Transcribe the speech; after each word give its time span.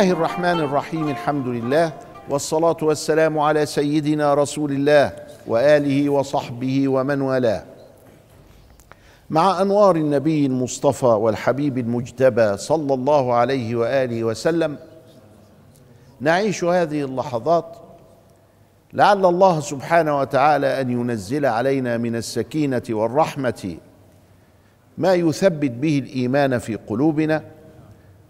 الله 0.00 0.12
الرحمن 0.12 0.60
الرحيم 0.60 1.08
الحمد 1.08 1.46
لله 1.46 1.92
والصلاة 2.28 2.76
والسلام 2.82 3.38
على 3.38 3.66
سيدنا 3.66 4.34
رسول 4.34 4.72
الله 4.72 5.12
وآله 5.46 6.10
وصحبه 6.10 6.88
ومن 6.88 7.20
والاه 7.20 7.64
مع 9.30 9.62
أنوار 9.62 9.96
النبي 9.96 10.46
المصطفى 10.46 11.06
والحبيب 11.06 11.78
المجتبى 11.78 12.56
صلى 12.56 12.94
الله 12.94 13.34
عليه 13.34 13.74
وآله 13.76 14.24
وسلم 14.24 14.76
نعيش 16.20 16.64
هذه 16.64 17.04
اللحظات 17.04 17.76
لعل 18.92 19.26
الله 19.26 19.60
سبحانه 19.60 20.18
وتعالى 20.18 20.80
أن 20.80 20.90
ينزل 20.90 21.46
علينا 21.46 21.96
من 21.96 22.16
السكينة 22.16 22.82
والرحمة 22.90 23.76
ما 24.98 25.14
يثبت 25.14 25.70
به 25.70 25.98
الإيمان 25.98 26.58
في 26.58 26.76
قلوبنا 26.76 27.42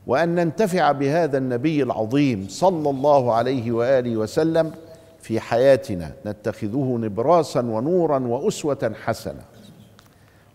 وأن 0.07 0.35
ننتفع 0.35 0.93
بهذا 0.93 1.39
النبي 1.39 1.83
العظيم 1.83 2.47
صلى 2.49 2.91
الله 2.91 3.35
عليه 3.35 3.73
وآله 3.73 4.17
وسلم 4.17 4.73
في 5.21 5.41
حياتنا 5.41 6.13
نتخذه 6.27 6.99
نبراسا 7.01 7.61
ونورا 7.61 8.19
وأسوة 8.19 8.93
حسنة. 9.05 9.43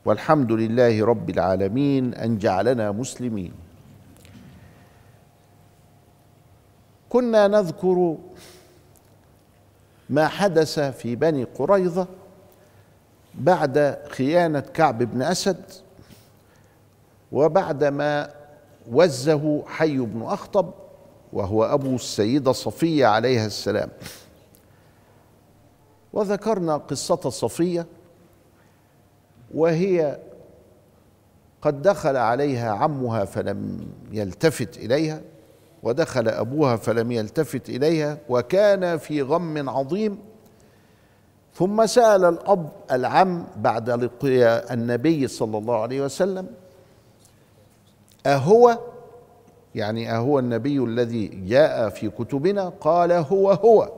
والحمد 0.05 0.51
لله 0.51 1.05
رب 1.05 1.29
العالمين 1.29 2.13
أن 2.13 2.37
جعلنا 2.37 2.91
مسلمين. 2.91 3.51
كنا 7.09 7.47
نذكر 7.47 8.17
ما 10.09 10.27
حدث 10.27 10.79
في 10.79 11.15
بني 11.15 11.43
قريظة 11.43 12.07
بعد 13.35 13.97
خيانة 14.09 14.59
كعب 14.59 15.03
بن 15.03 15.21
أسد 15.21 15.63
وبعدما 17.31 18.29
وزه 18.91 19.63
حي 19.67 19.97
بن 19.97 20.21
أخطب 20.21 20.73
وهو 21.33 21.63
أبو 21.63 21.95
السيدة 21.95 22.51
صفية 22.51 23.05
عليها 23.05 23.45
السلام. 23.45 23.89
وذكرنا 26.13 26.77
قصة 26.77 27.29
صفية 27.29 27.85
وهي 29.53 30.19
قد 31.61 31.81
دخل 31.81 32.17
عليها 32.17 32.71
عمها 32.71 33.25
فلم 33.25 33.87
يلتفت 34.11 34.77
إليها 34.77 35.21
ودخل 35.83 36.27
أبوها 36.27 36.75
فلم 36.75 37.11
يلتفت 37.11 37.69
إليها 37.69 38.17
وكان 38.29 38.97
في 38.97 39.21
غم 39.21 39.69
عظيم. 39.69 40.17
ثم 41.53 41.85
سأل 41.85 42.25
الأب 42.25 42.69
العم 42.91 43.45
بعد 43.57 43.89
لقيا 43.89 44.73
النبي 44.73 45.27
صلى 45.27 45.57
الله 45.57 45.81
عليه 45.81 46.01
وسلم 46.01 46.47
أهو 48.25 48.77
يعني 49.75 50.15
أهو 50.15 50.39
النبي 50.39 50.77
الذي 50.83 51.27
جاء 51.27 51.89
في 51.89 52.09
كتبنا 52.09 52.69
قال 52.69 53.11
هو 53.11 53.51
هو. 53.51 53.91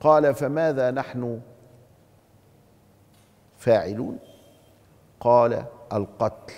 قال 0.00 0.34
فماذا 0.34 0.90
نحن 0.90 1.40
فاعلون؟ 3.58 4.18
قال 5.20 5.64
القتل. 5.92 6.54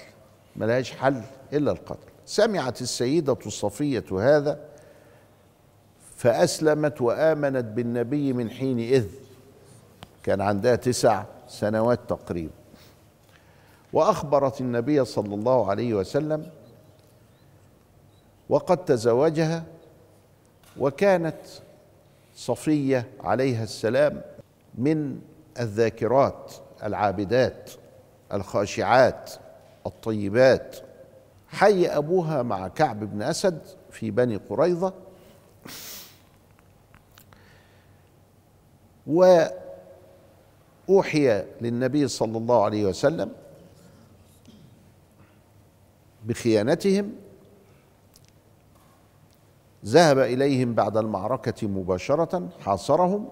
ملهاش 0.56 0.92
حل 0.92 1.22
إلا 1.52 1.72
القتل. 1.72 2.08
سمعت 2.26 2.82
السيدة 2.82 3.38
صفية 3.48 4.04
هذا 4.12 4.60
فأسلمت 6.16 7.00
وآمنت 7.00 7.64
بالنبي 7.64 8.32
من 8.32 8.50
حين 8.50 8.78
إذ 8.78 9.06
كان 10.22 10.40
عندها 10.40 10.76
تسع 10.76 11.24
سنوات 11.48 12.00
تقريبا. 12.08 12.57
وأخبرت 13.92 14.60
النبي 14.60 15.04
صلى 15.04 15.34
الله 15.34 15.70
عليه 15.70 15.94
وسلم 15.94 16.50
وقد 18.48 18.84
تزوجها 18.84 19.64
وكانت 20.78 21.40
صفية 22.36 23.08
عليها 23.20 23.64
السلام 23.64 24.22
من 24.74 25.20
الذاكرات 25.60 26.52
العابدات 26.82 27.70
الخاشعات 28.32 29.30
الطيبات. 29.86 30.76
حي 31.48 31.86
أبوها 31.86 32.42
مع 32.42 32.68
كعب 32.68 33.04
بن 33.04 33.22
أسد 33.22 33.58
في 33.90 34.10
بني 34.10 34.36
قريظة. 34.36 34.92
وأوحي 39.06 39.54
للنبي 41.60 42.08
صلى 42.08 42.38
الله 42.38 42.64
عليه 42.64 42.86
وسلم 42.86 43.30
بخيانتهم 46.24 47.12
ذهب 49.84 50.18
إليهم 50.18 50.74
بعد 50.74 50.96
المعركة 50.96 51.68
مباشرة 51.68 52.48
حاصرهم 52.60 53.28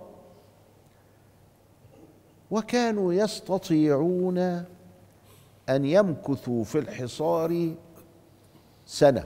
وكانوا 2.51 3.13
يستطيعون 3.13 4.39
أن 5.69 5.85
يمكثوا 5.85 6.65
في 6.65 6.79
الحصار 6.79 7.75
سنة. 8.87 9.25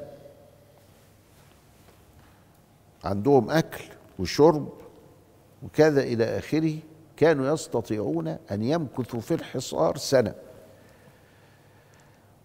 عندهم 3.04 3.50
أكل 3.50 3.84
وشرب 4.18 4.68
وكذا 5.62 6.02
إلى 6.02 6.24
آخره 6.38 6.76
كانوا 7.16 7.54
يستطيعون 7.54 8.28
أن 8.28 8.62
يمكثوا 8.62 9.20
في 9.20 9.34
الحصار 9.34 9.96
سنة. 9.96 10.34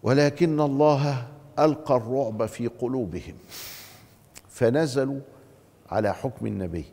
ولكن 0.02 0.60
الله 0.60 1.26
ألقى 1.58 1.96
الرعب 1.96 2.46
في 2.46 2.66
قلوبهم 2.66 3.34
فنزلوا 4.48 5.20
على 5.90 6.14
حكم 6.14 6.46
النبي 6.46 6.84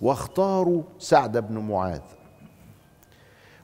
واختاروا 0.00 0.82
سعد 0.98 1.36
بن 1.38 1.58
معاذ. 1.58 2.00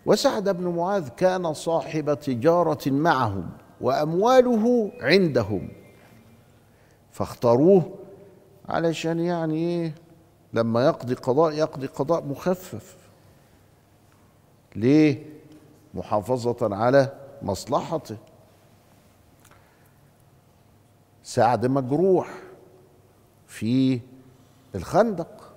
وسعد 0.06 0.48
بن 0.48 0.66
معاذ 0.68 1.08
كان 1.08 1.52
صاحب 1.54 2.14
تجارة 2.14 2.90
معهم 2.90 3.50
وأمواله 3.80 4.92
عندهم 5.00 5.68
فاختاروه 7.10 7.94
علشان 8.68 9.20
يعني 9.20 9.54
إيه؟ 9.54 9.94
لما 10.52 10.86
يقضي 10.86 11.14
قضاء 11.14 11.52
يقضي 11.52 11.86
قضاء 11.86 12.24
مخفف. 12.24 12.96
ليه؟ 14.76 15.24
محافظة 15.94 16.76
على 16.76 17.12
مصلحته 17.42 18.16
سعد 21.22 21.66
مجروح 21.66 22.34
في 23.46 24.00
الخندق 24.74 25.54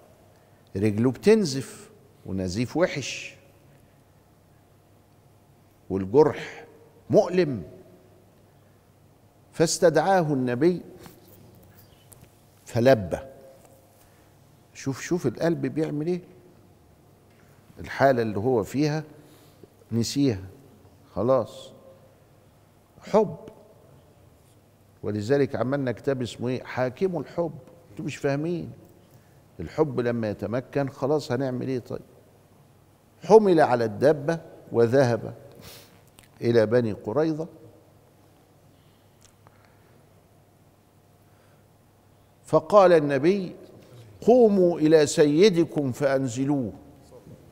رجله 0.76 1.12
بتنزف 1.12 1.90
ونزيف 2.26 2.78
وحش. 2.78 3.36
والجرح 5.90 6.66
مؤلم. 7.10 7.64
فاستدعاه 9.54 10.22
النبي 10.34 10.82
فلبى 12.66 13.20
شوف 14.74 15.02
شوف 15.02 15.28
القلب 15.28 15.66
بيعمل 15.66 16.08
إيه؟ 16.08 16.22
الحالة 17.80 18.22
اللي 18.22 18.40
هو 18.40 18.64
فيها 18.64 19.04
نسيها. 19.92 20.44
خلاص. 21.20 21.72
حب. 23.02 23.38
ولذلك 25.04 25.56
عملنا 25.56 25.92
كتاب 25.92 26.22
اسمه 26.22 26.48
إيه؟ 26.48 26.64
حاكم 26.64 27.18
الحب. 27.18 27.52
أنتوا 27.92 28.06
مش 28.06 28.16
فاهمين. 28.18 28.72
الحب 29.60 30.00
لما 30.00 30.30
يتمكن 30.30 30.90
خلاص 30.90 31.32
هنعمل 31.32 31.68
إيه 31.68 31.80
طيب؟ 31.80 32.02
حمل 33.24 33.60
على 33.60 33.86
الدابة 33.86 34.40
وذهب 34.72 35.34
إلى 36.42 36.66
بني 36.66 36.92
قريظة. 36.92 37.48
فقال 42.46 42.94
النبي 42.94 43.56
قوموا 44.22 44.80
إلى 44.80 45.08
سيدكم 45.08 45.92
فأنزلوه. 45.92 46.72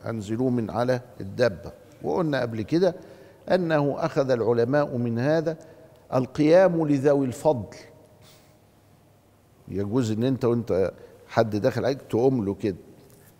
أنزلوه 0.05 0.49
من 0.49 0.69
على 0.69 1.01
الدابة. 1.21 1.71
وقلنا 2.03 2.41
قبل 2.41 2.61
كده 2.61 2.95
أنه 3.49 3.95
أخذ 3.99 4.31
العلماء 4.31 4.97
من 4.97 5.19
هذا 5.19 5.57
القيام 6.13 6.87
لذوي 6.87 7.25
الفضل. 7.25 7.77
يجوز 9.67 10.11
إن 10.11 10.23
أنت 10.23 10.45
وأنت 10.45 10.91
حد 11.27 11.55
داخل 11.55 11.85
عليك 11.85 12.01
تقوم 12.01 12.45
له 12.45 12.53
كده. 12.53 12.75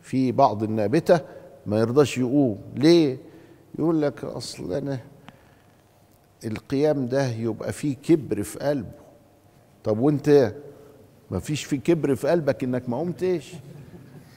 في 0.01 0.31
بعض 0.31 0.63
النابتة 0.63 1.19
ما 1.65 1.79
يرضاش 1.79 2.17
يقوم. 2.17 2.59
ليه؟ 2.75 3.17
يقول 3.79 4.01
لك 4.01 4.23
أصل 4.23 4.73
أنا 4.73 4.99
القيام 6.45 7.07
ده 7.07 7.25
يبقى 7.27 7.73
فيه 7.73 7.95
كبر 7.95 8.43
في 8.43 8.59
قلبه. 8.59 8.91
طب 9.83 9.99
وأنت؟ 9.99 10.53
ما 11.31 11.39
فيش 11.39 11.63
في 11.63 11.77
كبر 11.77 12.15
في 12.15 12.27
قلبك 12.27 12.63
إنك 12.63 12.89
ما 12.89 12.99
قمتش. 12.99 13.53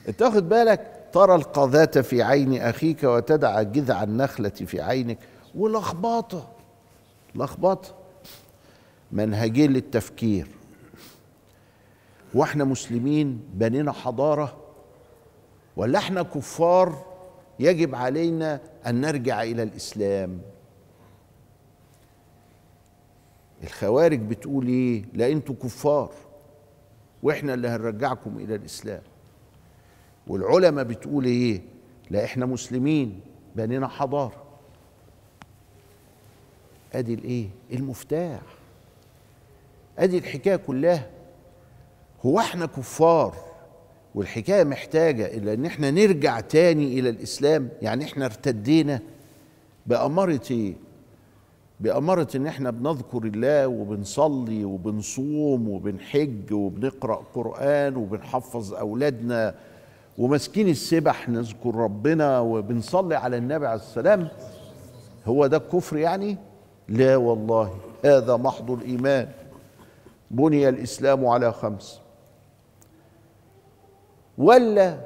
أنت 0.08 0.22
واخد 0.22 0.49
بالك؟ 0.49 0.96
ترى 1.12 1.34
القذاة 1.34 1.84
في 2.00 2.22
عين 2.22 2.55
أخيك 2.62 3.05
وتدع 3.05 3.62
جذع 3.62 4.02
النخلة 4.02 4.49
في 4.49 4.81
عينك. 4.81 5.19
ولخبطة 5.55 6.49
لخبطة 7.35 7.94
منهجين 9.12 9.73
للتفكير. 9.73 10.47
وإحنا 12.35 12.64
مسلمين 12.64 13.41
بنينا 13.55 13.93
حضارة 13.93 14.56
ولا 15.76 15.99
إحنا 15.99 16.23
كفار 16.23 17.05
يجب 17.58 17.94
علينا 17.94 18.61
أن 18.87 19.00
نرجع 19.00 19.43
إلى 19.43 19.62
الإسلام؟ 19.62 20.41
الخوارج 23.62 24.19
بتقول 24.20 24.67
إيه؟ 24.69 25.05
لا 25.12 25.29
أنتوا 25.32 25.55
كفار 25.62 26.12
وإحنا 27.23 27.55
اللي 27.55 27.69
هنرجعكم 27.69 28.38
إلى 28.38 28.55
الإسلام. 28.55 29.03
والعلماء 30.26 30.85
بتقول 30.85 31.25
إيه؟ 31.25 31.62
لا 32.11 32.25
إحنا 32.25 32.46
مسلمين 32.46 33.20
بنينا 33.56 33.88
حضارة. 33.88 34.50
أدي 36.95 37.15
الإيه؟ 37.15 37.47
المفتاح. 37.73 38.41
أدي 39.99 40.19
الحكاية 40.19 40.57
كلها. 40.57 41.07
هو 42.27 42.39
إحنا 42.41 42.67
كفار 42.67 43.37
والحكاية 44.15 44.65
محتاجة 44.65 45.27
إلى 45.27 45.55
إن 45.55 45.67
إحنا 45.67 45.91
نرجع 45.91 46.41
تاني 46.41 46.99
إلى 47.01 47.09
الإسلام؟ 47.09 47.69
يعني 47.83 48.05
إحنا 48.05 48.25
ارتدينا 48.25 49.01
بأمارة 49.87 50.41
إيه؟ 50.51 50.75
بأمارة 51.81 52.29
إن 52.37 52.47
إحنا 52.47 52.71
بنذكر 52.71 53.19
الله 53.25 53.67
وبنصلي 53.69 54.65
وبنصوم 54.65 55.69
وبنحج 55.69 56.53
وبنقرأ 56.53 57.25
قرآن 57.35 57.97
وبنحفظ 57.97 58.75
أولادنا 58.75 59.55
وماسكين 60.19 60.69
السبح 60.69 61.29
نذكر 61.29 61.75
ربنا 61.75 62.41
وبنصلي 62.41 63.15
على 63.15 63.37
النبي 63.37 63.67
عليه 63.67 63.81
السلام 63.83 64.29
هو 65.27 65.47
ده 65.47 65.57
الكفر 65.57 65.97
يعني؟ 65.97 66.37
لا 66.91 67.17
والله 67.17 67.77
هذا 68.05 68.37
محض 68.37 68.71
الإيمان. 68.71 69.29
بني 70.31 70.69
الإسلام 70.69 71.27
على 71.27 71.53
خمس. 71.53 72.01
ولا 74.39 75.01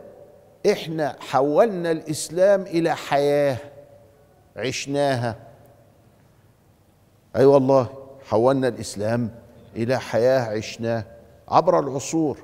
إحنا 0.72 1.16
حولنا 1.20 1.90
الإسلام 1.90 2.62
إلى 2.62 2.96
حياة 2.96 3.56
عشناها. 4.56 5.36
أي 7.36 7.40
أيوة 7.40 7.54
والله 7.54 7.88
حولنا 8.24 8.68
الإسلام 8.68 9.30
إلى 9.76 10.00
حياة 10.00 10.40
عشناها 10.40 11.04
عبر 11.48 11.78
العصور. 11.78 12.38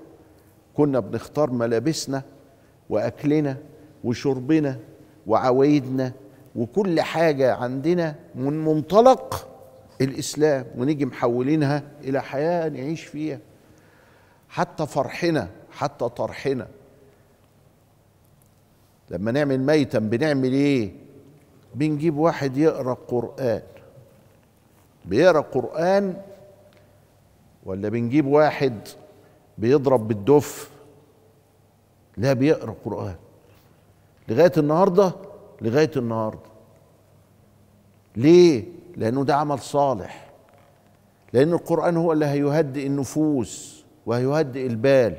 كنا 0.76 1.00
بنختار 1.00 1.50
ملابسنا 1.50 2.22
وأكلنا 2.90 3.56
وشربنا 4.04 4.78
وعوايدنا 5.26 6.12
وكل 6.56 7.00
حاجة 7.00 7.54
عندنا 7.54 8.14
من 8.34 8.64
منطلق 8.64 9.48
الإسلام 10.00 10.66
ونيجي 10.76 11.06
محولينها 11.06 11.82
إلى 12.00 12.22
حياة 12.22 12.68
نعيش 12.68 13.04
فيها. 13.04 13.38
حتى 14.48 14.86
فرحنا 14.86 15.48
حتى 15.70 16.08
طرحنا. 16.08 16.68
لما 19.10 19.32
نعمل 19.32 19.60
ميتا 19.60 19.98
بنعمل 19.98 20.52
إيه؟ 20.52 20.92
بنجيب 21.74 22.16
واحد 22.16 22.56
يقرأ 22.56 22.94
قرآن. 22.94 23.62
بيقرأ 25.04 25.40
قرآن 25.40 26.16
ولا 27.64 27.88
بنجيب 27.88 28.26
واحد 28.26 28.88
بيضرب 29.58 30.08
بالدف؟ 30.08 30.70
لا 32.16 32.32
بيقرأ 32.32 32.74
قرآن. 32.84 33.16
لغاية 34.28 34.52
النهارده 34.56 35.12
لغاية 35.62 35.90
النهارده. 35.96 36.50
ليه؟ 38.16 38.64
لأنه 38.96 39.24
ده 39.24 39.36
عمل 39.36 39.58
صالح. 39.58 40.30
لأن 41.32 41.52
القرآن 41.52 41.96
هو 41.96 42.12
اللي 42.12 42.26
هيهدئ 42.26 42.86
النفوس 42.86 43.84
وهيهدئ 44.06 44.66
البال. 44.66 45.16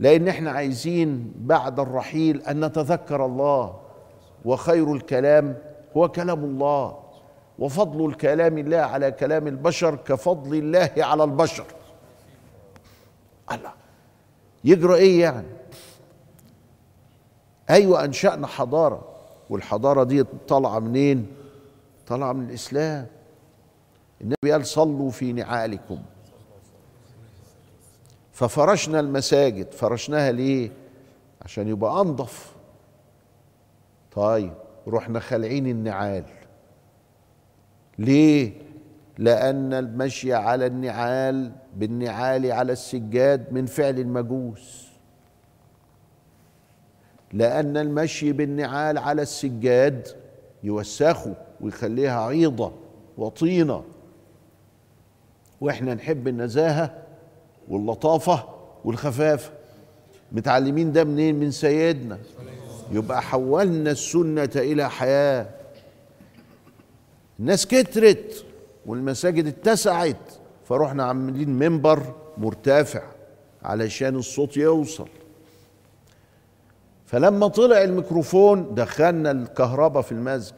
لأن 0.00 0.28
إحنا 0.28 0.50
عايزين 0.50 1.32
بعد 1.36 1.80
الرحيل 1.80 2.42
أن 2.42 2.64
نتذكر 2.64 3.26
الله. 3.26 3.80
وخير 4.44 4.94
الكلام 4.94 5.56
هو 5.96 6.08
كلام 6.08 6.44
الله. 6.44 6.98
وفضل 7.58 8.06
الكلام 8.06 8.58
الله 8.58 8.78
على 8.78 9.10
كلام 9.10 9.46
البشر 9.46 9.94
كفضل 9.94 10.54
الله 10.54 10.90
على 10.96 11.24
البشر. 11.24 11.64
الله. 13.52 13.72
يجرى 14.64 14.94
إيه 14.94 15.20
يعني؟ 15.20 15.46
أيوه 17.70 18.04
أنشأنا 18.04 18.46
حضارة. 18.46 19.19
والحضارة 19.50 20.04
دي 20.04 20.24
طالعة 20.48 20.78
منين؟ 20.78 21.26
طالعة 22.06 22.32
من 22.32 22.48
الإسلام. 22.48 23.06
النبي 24.20 24.52
قال 24.52 24.66
صلوا 24.66 25.10
في 25.10 25.32
نعالكم. 25.32 25.98
ففرشنا 28.32 29.00
المساجد. 29.00 29.72
فرشناها 29.72 30.32
ليه؟ 30.32 30.70
عشان 31.42 31.68
يبقى 31.68 32.00
انظف 32.00 32.52
طيب 34.12 34.52
رحنا 34.88 35.20
خالعين 35.20 35.66
النعال. 35.66 36.24
ليه؟ 37.98 38.52
لأن 39.18 39.72
المشي 39.72 40.34
على 40.34 40.66
النعال 40.66 41.52
بالنعال 41.76 42.52
على 42.52 42.72
السجاد 42.72 43.52
من 43.52 43.66
فعل 43.66 43.98
المجوس. 43.98 44.89
لأن 47.32 47.76
المشي 47.76 48.32
بالنعال 48.32 48.98
على 48.98 49.22
السجاد 49.22 50.08
يوسخه 50.62 51.34
ويخليها 51.60 52.20
عيضة 52.26 52.72
وطينة. 53.18 53.84
وإحنا 55.60 55.94
نحب 55.94 56.28
النزاهة 56.28 56.94
واللطافة 57.68 58.44
والخفافه 58.84 59.50
متعلمين 60.32 60.92
ده 60.92 61.04
منين؟ 61.04 61.40
من 61.40 61.50
سيدنا. 61.50 62.18
يبقى 62.92 63.22
حولنا 63.22 63.90
السنة 63.90 64.50
إلى 64.56 64.90
حياة. 64.90 65.46
الناس 67.40 67.66
كترت 67.66 68.44
والمساجد 68.86 69.46
اتسعت 69.46 70.16
فروحنا 70.64 71.04
عاملين 71.04 71.50
منبر 71.50 72.14
مرتفع 72.38 73.02
علشان 73.62 74.16
الصوت 74.16 74.56
يوصل. 74.56 75.08
فلما 77.10 77.48
طلع 77.48 77.84
الميكروفون 77.84 78.74
دخلنا 78.74 79.30
الكهرباء 79.30 80.02
في 80.02 80.12
المسجد 80.12 80.54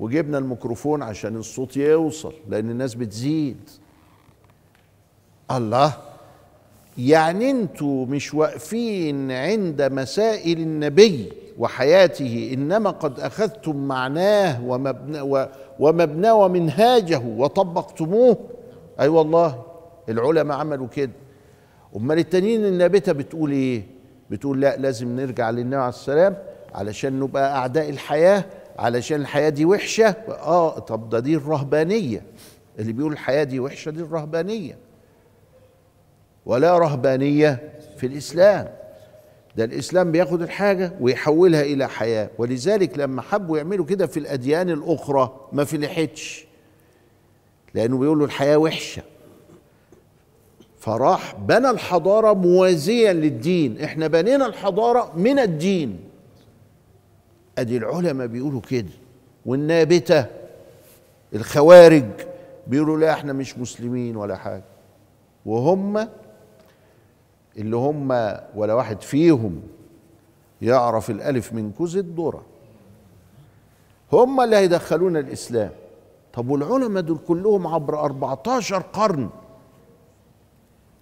وجبنا 0.00 0.38
الميكروفون 0.38 1.02
عشان 1.02 1.36
الصوت 1.36 1.76
يوصل 1.76 2.32
لأن 2.48 2.70
الناس 2.70 2.94
بتزيد. 2.94 3.70
الله! 5.50 5.92
يعني 6.98 7.50
أنتوا 7.50 8.06
مش 8.06 8.34
واقفين 8.34 9.32
عند 9.32 9.82
مسائل 9.82 10.58
النبي 10.58 11.32
وحياته 11.58 12.50
إنما 12.54 12.90
قد 12.90 13.20
أخذتم 13.20 13.76
معناه 13.76 14.64
ومبنى 14.64 15.48
ومبناه 15.78 16.34
ومنهاجه 16.34 17.18
وطبقتموه. 17.18 18.36
أي 18.36 19.02
أيوة 19.04 19.18
والله 19.18 19.62
العلماء 20.08 20.58
عملوا 20.58 20.86
كده. 20.86 21.12
أمال 21.96 22.18
التانيين 22.18 22.64
النابته 22.64 23.12
بتقول 23.12 23.50
إيه؟ 23.50 23.95
بتقول 24.30 24.60
لا 24.60 24.76
لازم 24.76 25.16
نرجع 25.16 25.50
للنبي 25.50 25.76
عليه 25.76 25.88
السلام 25.88 26.36
علشان 26.74 27.20
نبقى 27.20 27.56
أعداء 27.56 27.90
الحياة 27.90 28.44
علشان 28.78 29.20
الحياة 29.20 29.48
دي 29.48 29.64
وحشة. 29.64 30.08
آه 30.28 30.78
طب 30.78 31.10
ده 31.10 31.18
دي 31.20 31.36
الرهبانية. 31.36 32.22
اللي 32.78 32.92
بيقول 32.92 33.12
الحياة 33.12 33.44
دي 33.44 33.60
وحشة 33.60 33.90
دي 33.90 34.00
الرهبانية. 34.00 34.78
ولا 36.46 36.78
رهبانية 36.78 37.72
في 37.96 38.06
الإسلام. 38.06 38.68
ده 39.56 39.64
الإسلام 39.64 40.12
بياخد 40.12 40.42
الحاجة 40.42 40.92
ويحولها 41.00 41.62
إلى 41.62 41.88
حياة. 41.88 42.30
ولذلك 42.38 42.98
لما 42.98 43.22
حبوا 43.22 43.58
يعملوا 43.58 43.84
كده 43.86 44.06
في 44.06 44.16
الأديان 44.16 44.70
الأخرى 44.70 45.48
ما 45.52 45.64
فلحتش. 45.64 46.46
لأنه 47.74 47.98
بيقولوا 47.98 48.26
الحياة 48.26 48.56
وحشة. 48.56 49.02
فراح 50.86 51.34
بنى 51.34 51.70
الحضارة 51.70 52.32
موازيا 52.32 53.12
للدين. 53.12 53.80
إحنا 53.80 54.06
بنينا 54.06 54.46
الحضارة 54.46 55.12
من 55.16 55.38
الدين. 55.38 56.00
أدي 57.58 57.76
العلماء 57.76 58.26
بيقولوا 58.26 58.60
كده 58.60 58.88
والنابتة 59.46 60.26
الخوارج 61.34 62.04
بيقولوا 62.66 62.98
لا 62.98 63.12
إحنا 63.12 63.32
مش 63.32 63.58
مسلمين 63.58 64.16
ولا 64.16 64.36
حاجة. 64.36 64.64
وهم 65.46 66.08
اللي 67.56 67.76
هم 67.76 68.10
ولا 68.54 68.74
واحد 68.74 69.02
فيهم 69.02 69.62
يعرف 70.62 71.10
الألف 71.10 71.52
من 71.52 71.72
كوز 71.72 71.96
الذرة. 71.96 72.42
هم 74.12 74.40
اللي 74.40 74.56
هيدخلونا 74.56 75.18
الإسلام. 75.18 75.70
طب 76.32 76.50
والعلماء 76.50 77.02
دول 77.02 77.18
كلهم 77.28 77.66
عبر 77.66 78.00
14 78.00 78.80
قرن 78.80 79.28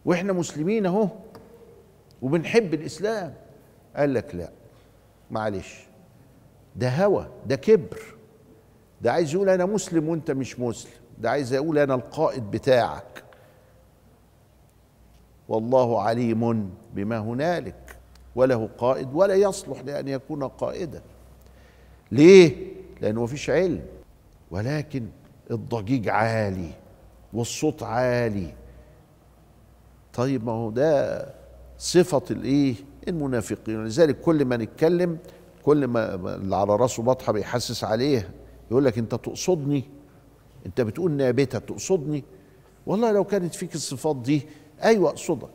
وإحنا 0.05 0.33
مسلمين 0.33 0.87
اهو 0.87 1.09
وبنحب 2.23 2.75
الإسلام. 2.75 3.35
قال 3.97 4.15
لك 4.15 4.35
لا 4.35 4.51
معلش 5.31 5.85
ده 6.77 6.89
هوى 7.05 7.29
ده 7.47 7.57
كبر. 7.57 8.01
ده 9.01 9.13
عايز 9.13 9.35
يقول 9.35 9.49
أنا 9.49 9.67
مسلم 9.67 10.09
وأنت 10.09 10.31
مش 10.31 10.61
مسلم. 10.61 10.93
ده 11.19 11.31
عايز 11.31 11.53
يقول 11.53 11.79
أنا 11.79 11.95
القائد 11.95 12.51
بتاعك. 12.51 13.25
والله 15.49 16.03
عليم 16.03 16.71
بما 16.95 17.19
هنالك 17.19 17.97
وله 18.37 18.69
قائد 18.79 19.09
ولا 19.15 19.35
يصلح 19.35 19.81
لأن 19.81 20.09
يكون 20.09 20.49
قائدا. 20.49 21.03
ليه؟ 22.13 22.57
لأنه 23.01 23.23
مفيش 23.23 23.51
علم. 23.51 23.83
ولكن 24.51 25.07
الضجيج 25.51 26.09
عالي 26.09 26.71
والصوت 27.33 27.83
عالي. 27.83 28.55
طيب 30.15 30.45
ما 30.47 30.53
هو 30.53 30.71
ده 30.71 31.27
صفة 31.79 32.23
الإيه؟ 32.31 32.75
المنافقين. 33.09 33.77
ولذلك 33.79 34.21
كل 34.21 34.45
ما 34.45 34.57
نتكلم 34.57 35.19
كل 35.65 35.85
ما 35.87 36.15
اللي 36.35 36.57
على 36.57 36.77
راسه 36.77 37.03
بطحة 37.03 37.33
بيحسس 37.33 37.85
عليه 37.85 38.31
يقول 38.71 38.85
لك 38.85 38.99
أنت 38.99 39.15
تقصدني؟ 39.15 39.85
أنت 40.67 40.81
بتقول 40.81 41.11
نابتة 41.13 41.59
تقصدني؟ 41.59 42.25
والله 42.87 43.13
لو 43.13 43.25
كانت 43.25 43.55
فيك 43.55 43.75
الصفات 43.75 44.17
دي 44.17 44.43
أيوه 44.85 45.11
أقصدك. 45.11 45.49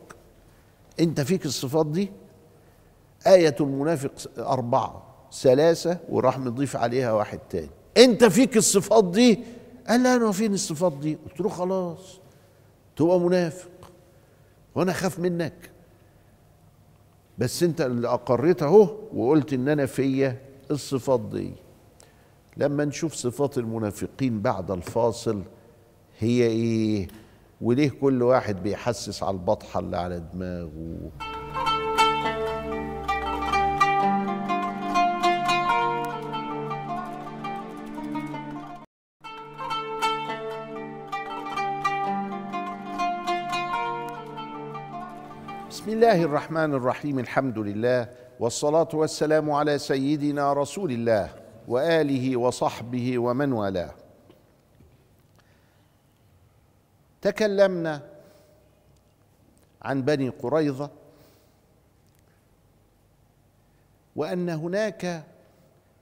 أنت 1.00 1.20
فيك 1.20 1.46
الصفات 1.46 1.86
دي؟ 1.86 2.10
آية 3.26 3.56
المنافق 3.60 4.10
أربعة 4.38 5.02
ثلاثة 5.32 5.98
وراح 6.08 6.38
مضيف 6.38 6.76
عليها 6.76 7.12
واحد 7.12 7.38
تاني. 7.50 7.70
أنت 7.96 8.24
فيك 8.24 8.56
الصفات 8.56 9.04
دي؟ 9.04 9.40
قال 9.88 10.02
لا 10.02 10.14
أنا 10.16 10.32
فين 10.32 10.54
الصفات 10.54 10.92
دي؟ 10.92 11.18
قلت 11.28 11.40
له 11.40 11.48
خلاص 11.48 12.18
تبقى 12.96 13.20
منافق. 13.20 13.69
وأنا 14.74 14.90
اخاف 14.92 15.18
منك. 15.18 15.70
بس 17.38 17.62
انت 17.62 17.80
اللي 17.80 18.08
اقريت 18.08 18.62
اهو 18.62 18.96
وقلت 19.14 19.52
ان 19.52 19.68
أنا 19.68 19.86
فيا 19.86 20.36
الصفات 20.70 21.20
دي. 21.20 21.52
لما 22.56 22.84
نشوف 22.84 23.14
صفات 23.14 23.58
المنافقين 23.58 24.40
بعد 24.42 24.70
الفاصل 24.70 25.42
هي 26.18 26.42
إيه؟ 26.46 27.08
وليه 27.60 27.90
كل 27.90 28.22
واحد 28.22 28.62
بيحسس 28.62 29.22
على 29.22 29.34
البطحة 29.34 29.80
اللي 29.80 29.96
على 29.96 30.22
دماغه؟ 30.34 31.10
بسم 45.80 45.90
الله 45.90 46.22
الرحمن 46.22 46.74
الرحيم 46.74 47.18
الحمد 47.18 47.58
لله 47.58 48.08
والصلاة 48.40 48.88
والسلام 48.94 49.50
على 49.50 49.78
سيدنا 49.78 50.52
رسول 50.52 50.92
الله 50.92 51.34
وآله 51.68 52.36
وصحبه 52.36 53.18
ومن 53.18 53.52
والاه. 53.52 53.94
تكلمنا 57.22 58.02
عن 59.82 60.02
بني 60.02 60.28
قريظة 60.28 60.90
وأن 64.16 64.48
هناك 64.48 65.24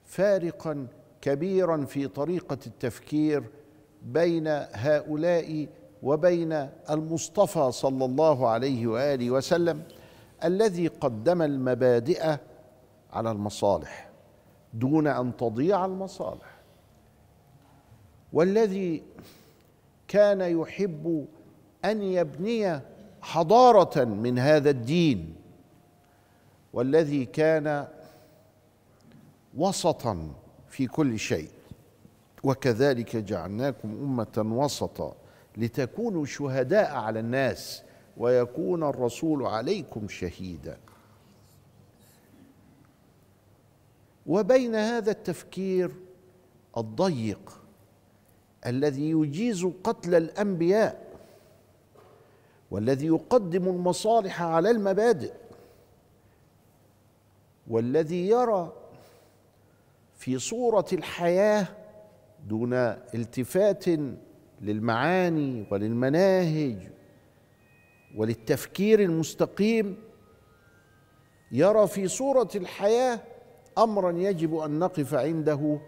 فارقا 0.07 0.87
كبيرا 1.21 1.85
في 1.85 2.09
طريقة 2.09 2.59
التفكير 2.67 3.45
بين 4.03 4.49
هؤلاء 4.73 5.67
وبين 6.03 6.69
المصطفى 6.91 7.73
صلى 7.73 8.05
الله 8.05 8.49
عليه 8.49 8.87
وآله 8.87 9.31
وسلم 9.31 9.83
الذي 10.45 10.87
قدم 10.87 11.43
المبادئ 11.43 12.37
على 13.13 13.31
المصالح 13.31 14.09
دون 14.75 15.07
أن 15.07 15.37
تضيع 15.37 15.85
المصالح. 15.85 16.59
والذي 18.33 19.03
كان 20.09 20.41
يحب 20.41 21.27
أن 21.85 22.03
يبني 22.03 22.81
حضارة 23.23 24.05
من 24.05 24.39
هذا 24.39 24.71
الدين 24.71 25.35
والذي 26.73 27.25
كان 27.25 27.89
وسطا 29.57 30.29
في 30.69 30.87
كل 30.87 31.19
شيء 31.19 31.51
وكذلك 32.45 33.17
جعلناكم 33.17 33.89
أمة 33.89 34.57
وسطا. 34.57 35.15
لتكونوا 35.59 36.25
شهداء 36.27 36.93
على 36.97 37.21
الناس 37.21 37.83
ويكون 38.17 38.83
الرسول 38.83 39.47
عليكم 39.47 40.09
شهيدا. 40.09 40.79
وبين 44.27 44.75
هذا 44.75 45.11
التفكير 45.11 45.91
الضيق 46.77 47.61
الذي 48.67 49.11
يجيز 49.11 49.67
قتل 49.85 50.15
الأنبياء 50.15 51.09
والذي 52.71 53.07
يقدم 53.07 53.69
المصالح 53.69 54.43
على 54.43 54.71
المبادئ 54.71 55.33
والذي 57.69 58.29
يرى 58.29 58.73
في 60.17 60.39
صورة 60.39 60.87
الحياة 60.93 61.67
دون 62.47 62.73
التفات 63.15 63.85
للمعاني 64.63 65.67
وللمناهج 65.71 66.77
وللتفكير 68.17 69.01
المستقيم 69.01 69.97
يرى 71.53 71.87
في 71.87 72.09
صورة 72.09 72.49
الحياة 72.55 73.21
امرا 73.79 74.13
يجب 74.13 74.57
أن 74.57 74.79
نقف 74.79 75.15
عنده 75.15 75.81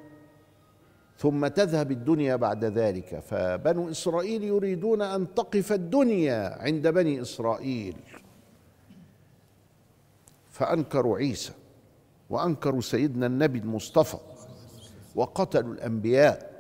ثم 1.19 1.47
تذهب 1.47 1.91
الدنيا 1.91 2.37
بعد 2.37 2.65
ذلك. 2.65 3.21
فبنو 3.21 3.91
إسرائيل 3.91 4.45
يريدون 4.45 5.03
أن 5.03 5.35
تقف 5.35 5.73
الدنيا 5.73 6.63
عند 6.63 6.89
بني 6.89 7.21
إسرائيل. 7.23 7.97
فأنكروا 10.51 11.19
عيسى 11.19 11.53
وأنكروا 12.31 12.81
سيدنا 12.81 13.27
النبي 13.27 13.59
المصطفى 13.59 14.19
وقتلوا 15.15 15.75
الأنبياء. 15.75 16.60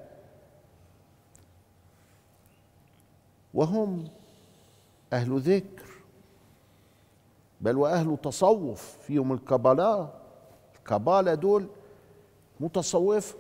وهم 3.55 4.09
أهل 5.13 5.41
ذكر 5.41 5.91
بل 7.61 7.77
وأهل 7.77 8.17
تصوف 8.23 8.99
فيهم 9.03 9.33
الكبلاء. 9.33 10.21
الكبالة 10.79 11.35
دول 11.35 11.67
متصوف 12.61 13.37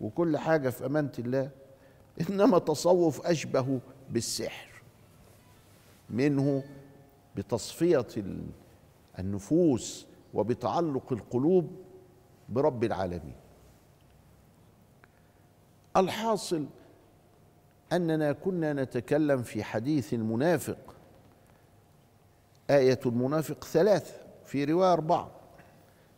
وكل 0.00 0.38
حاجة 0.38 0.68
في 0.70 0.86
أمانة 0.86 1.12
الله 1.18 1.50
إنما 2.30 2.58
تصوف 2.58 3.26
أشبه 3.26 3.80
بالسحر 4.10 4.82
منه 6.10 6.62
بتصفية 7.36 8.06
النفوس 9.18 10.06
وبتعلق 10.34 11.12
القلوب 11.12 11.70
برب 12.48 12.84
العالمين. 12.84 13.36
الحاصل 15.96 16.66
أننا 17.92 18.32
كنا 18.32 18.72
نتكلم 18.72 19.42
في 19.42 19.64
حديث 19.64 20.14
المنافق. 20.14 20.76
آية 22.70 23.00
المنافق 23.06 23.64
ثلاثة 23.64 24.14
في 24.44 24.64
رواية 24.64 24.92
أربعة. 24.92 25.30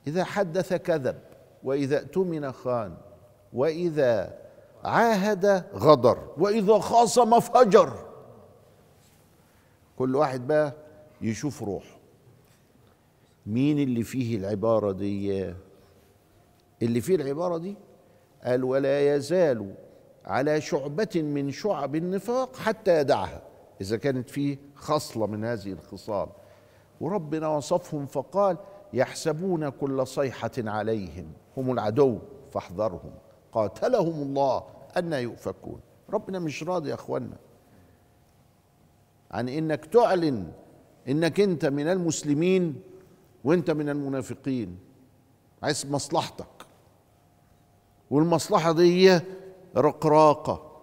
إذا 0.06 0.24
حدث 0.24 0.74
كذب 0.74 1.18
وإذا 1.64 1.98
اؤتمن 1.98 2.52
خان 2.52 2.94
وإذا 3.52 4.38
عاهد 4.84 5.64
غدر 5.74 6.28
وإذا 6.38 6.78
خاصم 6.78 7.40
فجر. 7.40 8.06
كل 9.98 10.16
واحد 10.16 10.46
بقى 10.46 10.72
يشوف 11.20 11.62
روحه. 11.62 11.98
مين 13.46 13.78
اللي 13.78 14.02
فيه 14.02 14.36
العبارة 14.36 14.92
دي؟ 14.92 15.54
اللي 16.82 17.00
فيه 17.00 17.14
العبارة 17.14 17.58
دي 17.58 17.74
قال 18.44 18.64
ولا 18.64 19.14
يزال 19.14 19.74
على 20.28 20.60
شعبة 20.60 21.08
من 21.14 21.50
شعب 21.50 21.96
النفاق 21.96 22.56
حتى 22.56 23.00
يدعها. 23.00 23.42
إذا 23.80 23.96
كانت 23.96 24.30
فيه 24.30 24.58
خصلة 24.74 25.26
من 25.26 25.44
هذه 25.44 25.72
الخصال. 25.72 26.28
وربنا 27.00 27.48
وصفهم 27.48 28.06
فقال 28.06 28.56
يحسبون 28.92 29.68
كل 29.68 30.06
صيحة 30.06 30.50
عليهم 30.58 31.32
هم 31.56 31.72
العدو 31.72 32.18
فاحذرهم. 32.50 33.10
قاتلهم 33.52 34.22
الله 34.22 34.64
أن 34.96 35.12
يؤفكون. 35.12 35.80
ربنا 36.10 36.38
مش 36.38 36.62
راضي 36.62 36.88
يا 36.88 36.94
أخوانا 36.94 37.36
عن 39.30 39.48
إنك 39.48 39.84
تعلن 39.84 40.52
إنك 41.08 41.40
أنت 41.40 41.66
من 41.66 41.88
المسلمين 41.88 42.80
وأنت 43.44 43.70
من 43.70 43.88
المنافقين. 43.88 44.78
عايز 45.62 45.86
مصلحتك. 45.86 46.46
والمصلحة 48.10 48.72
دي 48.72 49.20
رقراقة. 49.76 50.82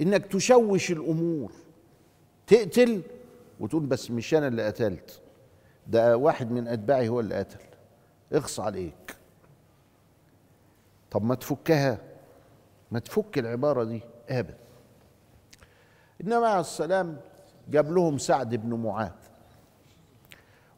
إنك 0.00 0.26
تشوش 0.26 0.90
الأمور. 0.90 1.52
تقتل 2.46 3.02
وتقول 3.60 3.86
بس 3.86 4.10
مش 4.10 4.34
أنا 4.34 4.48
اللي 4.48 4.66
قتلت. 4.66 5.20
ده 5.86 6.16
واحد 6.16 6.50
من 6.50 6.68
أتباعي 6.68 7.08
هو 7.08 7.20
اللي 7.20 7.34
قتل. 7.34 7.58
اخص 8.32 8.60
عليك. 8.60 9.16
طب 11.10 11.24
ما 11.24 11.34
تفكها. 11.34 11.98
ما 12.92 12.98
تفك 12.98 13.38
العبارة 13.38 13.84
دي. 13.84 14.00
أبدا. 14.28 14.58
النبي 16.20 16.46
عليه 16.46 16.60
السلام 16.60 17.16
جاب 17.70 17.92
لهم 17.92 18.18
سعد 18.18 18.54
بن 18.54 18.74
معاذ. 18.74 19.10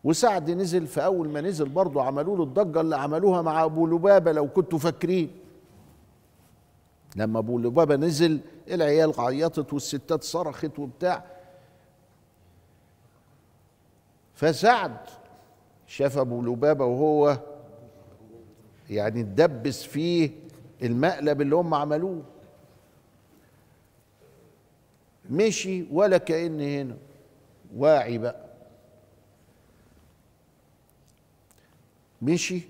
وسعد 0.05 0.51
نزل 0.51 0.87
فاول 0.87 1.29
ما 1.29 1.41
نزل 1.41 1.69
برضه 1.69 2.03
عملوا 2.03 2.37
له 2.37 2.43
الضجة 2.43 2.81
اللي 2.81 2.97
عملوها 2.97 3.43
مع 3.43 3.65
أبو 3.65 3.87
لبابة 3.87 4.33
لو 4.33 4.49
كنتوا 4.49 4.79
فاكرين. 4.79 5.31
لما 7.17 7.39
أبو 7.39 7.59
لبابة 7.59 7.97
نزل 7.97 8.41
العيال 8.71 9.13
عيطت 9.19 9.73
والستات 9.73 10.23
صرخت 10.23 10.79
وبتاع. 10.79 11.25
فسعد 14.35 14.97
شاف 15.87 16.19
أبو 16.19 16.43
لبابة 16.43 16.85
وهو 16.85 17.39
يعني 18.91 19.21
اتدبس 19.21 19.83
فيه 19.83 20.31
المقلب 20.83 21.41
اللي 21.41 21.57
هم 21.57 21.75
عملوه. 21.75 22.23
مشي 25.31 25.85
ولا 25.93 26.19
كأن 26.19 26.61
هنا. 26.61 26.97
واعي 27.77 28.19
بقى. 28.19 28.47
مشي 32.23 32.63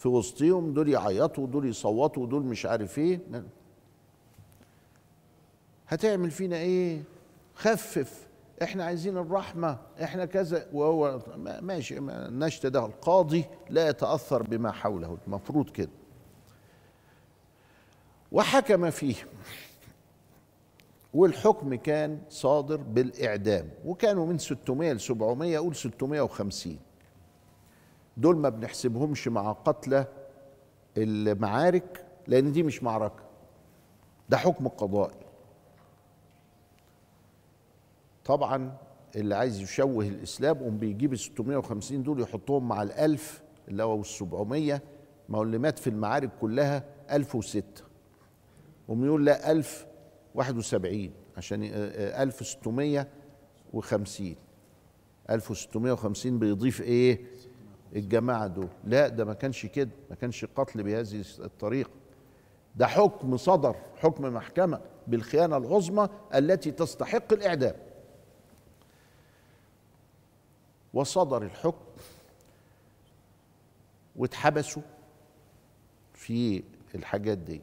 في 0.00 0.08
وسطهم 0.08 0.72
دول 0.72 0.88
يعيطوا 0.88 1.44
ودول 1.44 1.68
يصوتوا 1.68 2.22
ودول 2.22 2.42
مش 2.42 2.66
عارف 2.66 2.98
إيه. 2.98 3.20
هتعمل 5.88 6.30
فينا 6.30 6.56
إيه؟ 6.56 7.02
خفف. 7.54 8.26
إحنا 8.62 8.84
عايزين 8.84 9.16
الرحمة 9.18 9.78
إحنا 10.02 10.24
كذا. 10.24 10.66
وهو 10.72 11.20
ماشي 11.62 11.98
النشط 11.98 12.66
ده. 12.66 12.86
القاضي 12.86 13.44
لا 13.70 13.88
يتأثر 13.88 14.42
بما 14.42 14.72
حوله. 14.72 15.18
المفروض 15.26 15.70
كده. 15.70 15.90
وحكم 18.32 18.90
فيه. 18.90 19.14
والحكم 21.14 21.74
كان 21.74 22.18
صادر 22.28 22.76
بالإعدام. 22.76 23.68
وكانوا 23.84 24.26
من 24.26 24.38
600 24.38 24.92
ل 24.92 25.00
700 25.00 25.56
أقول 25.56 25.76
650 25.76 26.78
دول 28.20 28.36
ما 28.36 28.48
بنحسبهمش 28.48 29.28
مع 29.28 29.52
قتلى 29.52 30.06
المعارك 30.96 32.04
لأن 32.26 32.52
دي 32.52 32.62
مش 32.62 32.82
معركة 32.82 33.22
ده 34.28 34.36
حكم 34.36 34.68
قضائي. 34.68 35.16
طبعا 38.24 38.76
اللي 39.16 39.34
عايز 39.34 39.60
يشوه 39.60 40.06
الإسلام 40.06 40.58
قوم 40.58 40.78
بيجيب 40.78 41.12
ال 41.12 41.18
650 41.18 42.02
دول 42.02 42.20
يحطهم 42.20 42.68
مع 42.68 42.82
الألف 42.82 43.42
اللي 43.68 43.82
هو 43.82 44.00
ال 44.00 44.06
700 44.06 44.82
ما 45.28 45.38
هو 45.38 45.42
اللي 45.42 45.58
مات 45.58 45.78
في 45.78 45.90
المعارك 45.90 46.30
كلها 46.40 46.84
1006 47.10 47.64
قوم 48.88 49.04
يقول 49.04 49.26
لا 49.26 49.50
1071 49.50 51.10
عشان 51.36 51.62
1650 51.64 54.34
1650 55.30 56.38
بيضيف 56.38 56.80
إيه؟ 56.80 57.20
الجماعة 57.96 58.46
دول. 58.46 58.68
لا 58.84 59.08
ده 59.08 59.24
ما 59.24 59.34
كانش 59.34 59.66
كده 59.66 59.90
ما 60.10 60.16
كانش 60.16 60.44
قتل 60.44 60.82
بهذه 60.82 61.24
الطريقة 61.38 61.90
ده 62.76 62.86
حكم 62.86 63.36
صدر 63.36 63.76
حكم 63.96 64.24
محكمة 64.34 64.80
بالخيانة 65.06 65.56
العظمى 65.56 66.08
التي 66.34 66.70
تستحق 66.70 67.32
الإعدام. 67.32 67.74
وصدر 70.94 71.42
الحكم 71.42 71.84
واتحبسوا 74.16 74.82
في 76.14 76.62
الحاجات 76.94 77.38
دي. 77.38 77.60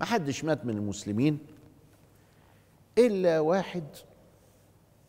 ما 0.00 0.06
حدش 0.06 0.44
مات 0.44 0.64
من 0.64 0.76
المسلمين 0.76 1.38
إلا 2.98 3.40
واحد 3.40 3.84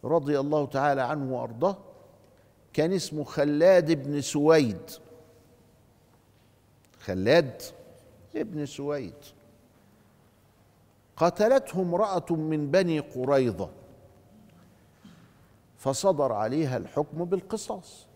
رضي 0.03 0.39
الله 0.39 0.65
تعالى 0.65 1.01
عنه 1.01 1.33
وأرضاه 1.33 1.77
كان 2.75 2.93
اسمه 2.93 3.23
خلاد 3.23 3.91
بن 3.91 4.21
سويد. 4.21 4.91
خلاد 6.99 7.61
ابن 8.35 8.65
سويد. 8.65 9.13
قتلته 11.17 11.81
امرأة 11.81 12.25
من 12.29 12.71
بني 12.71 12.99
قريظة. 12.99 13.69
فصدر 15.77 16.33
عليها 16.33 16.77
الحكم 16.77 17.25
بالقصاص. 17.25 18.07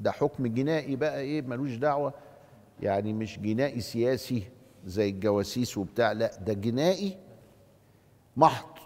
ده 0.00 0.12
حكم 0.12 0.46
جنائي 0.46 0.96
بقى 0.96 1.20
إيه؟ 1.20 1.42
ملوش 1.42 1.74
دعوة. 1.74 2.14
يعني 2.82 3.12
مش 3.12 3.38
جنائي 3.38 3.80
سياسي 3.80 4.42
زي 4.86 5.08
الجواسيس 5.08 5.78
وبتاع 5.78 6.12
لا 6.12 6.36
ده 6.36 6.52
جنائي 6.52 7.18
محض. 8.36 8.78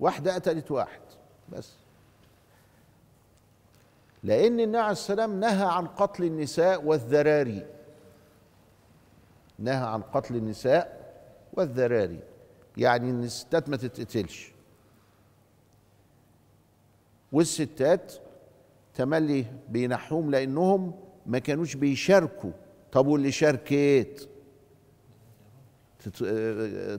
واحدة 0.00 0.34
قتلت 0.34 0.70
واحد 0.70 1.00
بس. 1.48 1.87
لأن 4.22 4.60
النبي 4.60 4.78
عليه 4.78 4.92
السلام 4.92 5.40
نهى 5.40 5.66
عن 5.66 5.86
قتل 5.86 6.24
النساء 6.24 6.84
والذراري. 6.84 7.66
نهى 9.58 9.86
عن 9.86 10.02
قتل 10.02 10.36
النساء 10.36 11.14
والذراري. 11.52 12.20
يعني 12.76 13.10
إن 13.10 13.24
الستات 13.24 13.68
ما 13.68 13.76
تتقتلش. 13.76 14.52
والستات 17.32 18.12
تملي 18.94 19.44
بينحوهم 19.68 20.30
لأنهم 20.30 21.00
ما 21.26 21.38
كانوش 21.38 21.76
بيشاركوا. 21.76 22.52
طب 22.92 23.06
واللي 23.06 23.32
شاركت؟ 23.32 24.28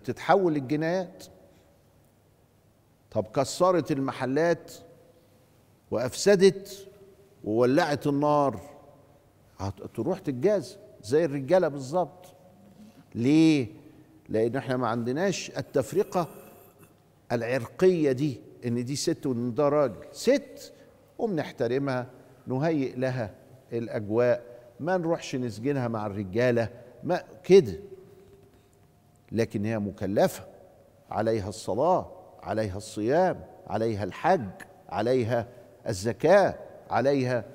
تتحول 0.03 0.55
الجنايات. 0.55 1.23
طب 3.11 3.27
كسرت 3.27 3.91
المحلات 3.91 4.73
وأفسدت 5.91 6.88
وولعت 7.43 8.07
النار. 8.07 8.59
تروح 9.93 10.19
تتجاز 10.19 10.77
زي 11.03 11.25
الرجالة 11.25 11.67
بالظبط. 11.67 12.25
ليه؟ 13.15 13.67
لأن 14.29 14.55
إحنا 14.55 14.77
ما 14.77 14.87
عندناش 14.87 15.51
التفرقة 15.57 16.27
العرقية 17.31 18.11
دي 18.11 18.41
إن 18.65 18.85
دي 18.85 18.95
ست 18.95 19.25
وإن 19.25 19.53
ده 19.53 19.69
راجل. 19.69 20.05
ست 20.11 20.73
وبنحترمها 21.17 22.07
نهيئ 22.47 22.95
لها 22.95 23.31
الأجواء 23.73 24.43
ما 24.79 24.97
نروحش 24.97 25.35
نسجنها 25.35 25.87
مع 25.87 26.05
الرجالة 26.05 26.69
ما 27.03 27.23
كده. 27.43 27.79
لكن 29.31 29.65
هي 29.65 29.79
مكلفة. 29.79 30.43
عليها 31.11 31.49
الصلاة 31.49 32.11
عليها 32.43 32.77
الصيام 32.77 33.45
عليها 33.67 34.03
الحج 34.03 34.49
عليها 34.89 35.47
الزكاة. 35.87 36.55
عليها 36.89 37.45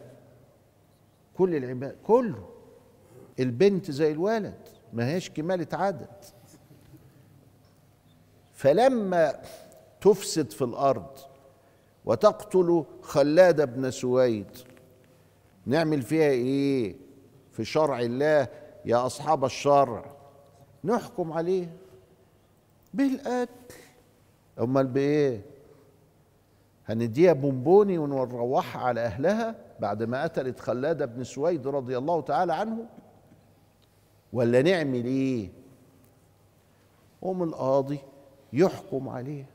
كل 1.37 1.55
العباد 1.57 1.97
كله. 2.07 2.49
البنت 3.41 3.91
زي 3.91 4.13
الولد 4.13 4.69
ما 4.93 5.09
هيش 5.09 5.31
كمالة 5.31 5.67
عدد 5.73 6.25
فلما 8.53 9.41
تفسد 10.01 10.51
في 10.51 10.63
الأرض 10.65 11.19
وتقتل 12.05 12.85
خلاد 13.03 13.75
بن 13.75 13.91
سويد 13.91 14.47
نعمل 15.67 16.03
فيها 16.03 16.31
إيه؟ 16.31 16.97
في 17.53 17.65
شرع 17.65 18.01
الله 18.01 18.49
يا 18.85 19.07
أصحاب 19.07 19.45
الشرع. 19.45 20.17
نحكم 20.85 21.33
عليه 21.33 21.77
بالقتل. 22.95 23.75
أمال 24.61 24.87
بإيه؟ 24.87 25.43
هنديها 26.89 27.33
بونبوني 27.33 27.99
ونروحها 27.99 28.83
على 28.83 29.01
أهلها 29.01 29.55
بعد 29.81 30.03
ما 30.03 30.23
قتلت 30.23 30.61
خلاد 30.61 31.15
بن 31.15 31.25
سويد 31.25 31.67
رضي 31.67 31.99
الله 31.99 32.21
تعالى 32.21 32.55
عنه؟ 32.55 32.87
ولا 34.33 34.63
نعمل 34.63 35.05
إيه؟ 35.05 35.51
قوم 37.23 37.43
القاضي 37.43 37.99
يحكم 38.53 39.09
عليه 39.09 39.47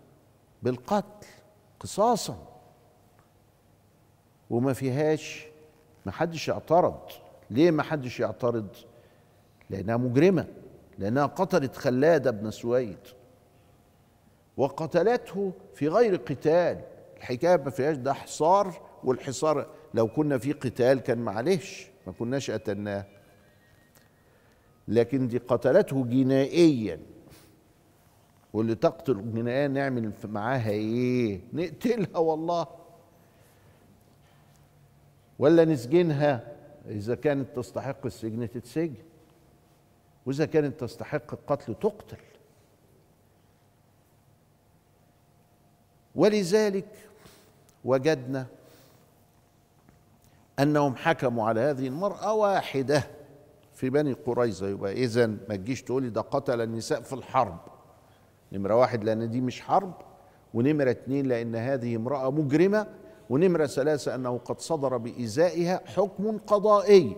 بالقتل 0.64 1.28
قصاصا. 1.80 2.48
وما 4.50 4.74
فيهاش 4.74 5.48
ما 6.06 6.12
حدش 6.12 6.48
يعترض. 6.48 7.00
ليه 7.50 7.72
ما 7.72 7.84
حدش 7.84 8.20
يعترض؟ 8.20 8.68
لأنها 9.70 9.98
مجرمة 9.98 10.48
لأنها 10.98 11.26
قتلت 11.26 11.76
خلاد 11.76 12.42
بن 12.42 12.52
سويد. 12.52 13.00
وقتلته 14.58 15.52
في 15.74 15.88
غير 15.88 16.16
قتال. 16.16 16.82
الحكاية 17.20 17.58
ما 17.58 17.70
فيهاش 17.70 17.98
ده 17.98 18.14
حصار 18.14 18.82
والحصار 19.04 19.68
لو 19.94 20.08
كنا 20.08 20.38
في 20.38 20.52
قتال 20.52 21.00
كان 21.00 21.18
معلش 21.18 21.88
ما 22.08 22.14
كناش 22.14 22.52
قتلناه. 22.52 23.06
لكن 24.88 25.28
دي 25.28 25.38
قتلته 25.38 26.06
جنائيا. 26.06 27.00
واللي 28.54 28.76
تقتل 28.76 29.34
جنائيا 29.34 29.68
نعمل 29.68 30.12
معاها 30.24 30.70
إيه؟ 30.70 31.42
نقتلها 31.54 32.18
والله. 32.18 32.68
ولا 35.40 35.66
نسجنها؟ 35.66 36.56
إذا 36.88 37.16
كانت 37.16 37.56
تستحق 37.56 38.06
السجن 38.06 38.50
تتسجن. 38.52 39.04
وإذا 40.26 40.46
كانت 40.46 40.80
تستحق 40.80 41.34
القتل 41.34 41.76
تقتل. 41.76 42.18
ولذلك 46.16 46.88
وجدنا 47.86 48.46
أنهم 50.60 50.96
حكموا 50.96 51.48
على 51.48 51.60
هذه 51.62 51.88
المرأة 51.88 52.34
واحدة 52.34 53.04
في 53.74 53.90
بني 53.90 54.14
قريظة. 54.14 54.68
يبقى 54.68 54.92
اذا 54.94 55.28
ما 55.28 55.56
تجيش 55.56 55.84
تقولي 55.84 56.10
ده 56.10 56.22
قتل 56.22 56.62
النساء 56.62 57.02
في 57.02 57.14
الحرب. 57.14 57.58
نمرة 58.52 58.76
واحد 58.76 59.04
لأن 59.04 59.30
دي 59.30 59.42
مش 59.42 59.62
حرب 59.62 59.94
ونمرة 60.54 60.90
اتنين 60.92 61.26
لأن 61.26 61.56
هذه 61.56 61.96
امرأة 61.96 62.32
مجرمة 62.32 62.88
ونمرة 63.30 63.66
ثلاثة 63.66 64.16
أنه 64.16 64.38
قد 64.38 64.60
صدر 64.60 64.98
بإزائها 64.98 65.82
حكم 65.86 66.38
قضائي. 66.38 67.16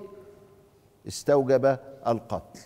استوجب 1.07 1.77
القتل. 2.07 2.59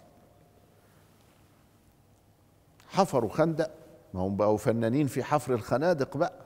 حفروا 2.88 3.30
خندق 3.30 3.72
ما 4.14 4.22
هم 4.22 4.36
بقوا 4.38 4.58
فنانين 4.58 5.08
في 5.08 5.24
حفر 5.24 5.54
الخنادق 5.54 6.18
بقى. 6.18 6.45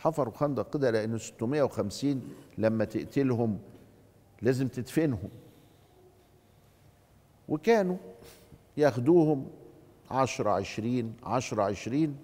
حفروا 0.00 0.34
خندق 0.34 0.72
كده 0.74 0.90
لأن 0.90 1.18
650 1.18 2.22
لما 2.58 2.84
تقتلهم 2.84 3.58
لازم 4.42 4.68
تدفنهم. 4.68 5.30
وكانوا 7.48 7.96
ياخدوهم 8.76 9.50
عشرة 10.10 10.50
عشرين 10.50 11.14
عشرة 11.22 11.62
عشرين 11.62 12.16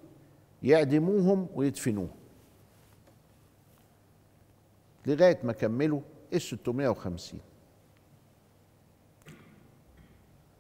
يعدموهم 0.63 1.49
ويدفنوهم. 1.55 2.11
لغاية 5.07 5.39
ما 5.45 5.53
كملوا 5.53 6.01
ال 6.33 6.41
650 6.41 7.41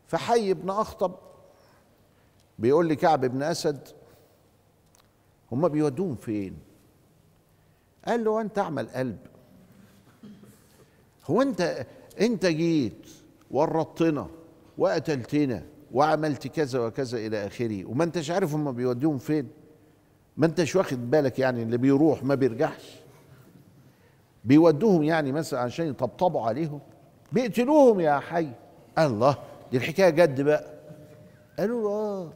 فحي 0.07 0.55
بن 0.55 0.70
أخطب 0.70 1.14
بيقول 2.59 2.88
لي 2.88 2.96
كعب 2.96 3.24
بن 3.24 3.42
أسد 3.42 3.88
هما 5.52 5.68
بيودوهم 5.68 6.14
فين؟ 6.14 6.65
قال 8.07 8.25
له 8.25 8.40
أنت 8.40 8.59
أعمل 8.59 8.88
قلب. 8.88 9.19
هو 11.27 11.42
أنت 11.42 11.87
أنت 12.21 12.47
جيت 12.47 13.07
ورطتنا 13.51 14.29
وقتلتنا 14.79 15.62
وعملت 15.92 16.47
كذا 16.47 16.81
وكذا 16.81 17.19
إلى 17.19 17.47
آخره. 17.47 17.85
وما 17.85 18.05
أنتش 18.05 18.31
عارف 18.31 18.55
هما 18.55 18.71
بيودوهم 18.71 19.19
فين. 19.19 19.49
ما 20.37 20.47
أنتش 20.47 20.77
واخد 20.77 21.11
بالك 21.11 21.38
يعني 21.38 21.62
اللي 21.62 21.77
بيروح 21.77 22.25
ما 22.25 22.35
بيرجعش. 22.35 22.97
بيودوهم 24.45 25.03
يعني 25.03 25.33
مثلا 25.33 25.61
عشان 25.61 25.87
يطبطبوا 25.88 26.42
عليهم. 26.42 26.81
بيقتلوهم 27.33 28.01
يا 28.01 28.19
حي. 28.19 28.49
الله 28.99 29.37
دي 29.71 29.77
الحكاية 29.77 30.11
جد 30.11 30.40
بقى. 30.40 30.64
قالوا 31.59 31.83
له 31.83 31.88
آه 31.88 32.33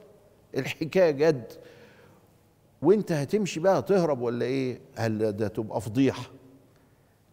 الحكاية 0.56 1.10
جد. 1.10 1.52
وانت 2.82 3.12
هتمشي 3.12 3.60
بقى 3.60 3.82
تهرب 3.82 4.20
ولا 4.20 4.44
إيه؟ 4.44 4.80
قال 4.98 5.36
ده 5.36 5.48
تبقى 5.48 5.80
فضيحة. 5.80 6.30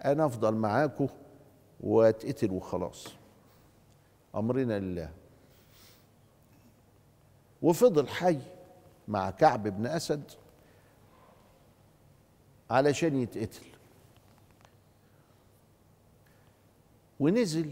أنا 0.06 0.26
أفضل 0.26 0.56
معاكم 0.56 1.08
وأتقتل 1.80 2.52
وخلاص. 2.52 3.08
أمرنا 4.36 4.80
لله. 4.80 5.10
وفضل 7.62 8.08
حي 8.08 8.40
مع 9.08 9.30
كعب 9.30 9.68
بن 9.68 9.86
أسد 9.86 10.24
علشان 12.70 13.22
يتقتل. 13.22 13.66
ونزل 17.20 17.72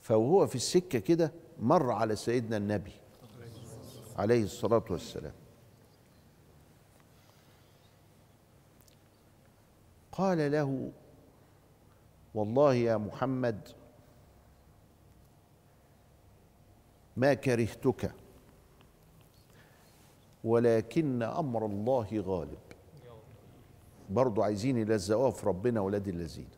فوهو 0.00 0.46
في 0.46 0.54
السكة 0.54 0.98
كده 0.98 1.32
مر 1.60 1.90
على 1.90 2.16
سيدنا 2.16 2.56
النبي 2.56 2.92
عليه 4.16 4.44
الصلاة 4.44 4.84
والسلام. 4.90 5.32
قال 10.16 10.52
له 10.52 10.92
والله 12.34 12.74
يا 12.74 12.96
محمد 12.96 13.68
ما 17.16 17.34
كرهتك 17.34 18.12
ولكن 20.44 21.22
أمر 21.22 21.66
الله 21.66 22.24
غالب. 22.26 22.58
برضو 24.10 24.42
عايزين 24.42 24.76
يلزقوها 24.76 25.30
في 25.30 25.46
ربنا 25.46 25.80
ولاد 25.80 26.08
الذين. 26.08 26.48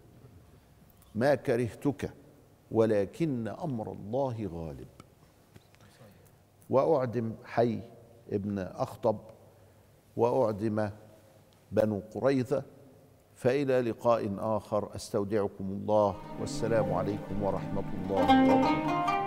ما 1.14 1.34
كرهتك 1.34 2.10
ولكن 2.70 3.48
أمر 3.48 3.92
الله 3.92 4.50
غالب. 4.52 4.88
وأعدم 6.70 7.34
حي 7.44 7.80
ابن 8.32 8.58
أخطب 8.58 9.18
وأعدم 10.16 10.90
بنو 11.72 12.02
قريظة 12.14 12.64
فإلى 13.38 13.80
لقاء 13.80 14.34
آخر 14.38 14.88
أستودعكم 14.96 15.64
الله 15.64 16.16
والسلام 16.40 16.92
عليكم 16.92 17.42
ورحمة 17.42 17.84
الله 17.94 18.22
وبركاته. 18.22 19.17